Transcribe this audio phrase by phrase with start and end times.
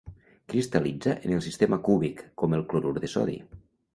[0.53, 3.37] Cristal·litza en el sistema cúbic com el clorur de sodi.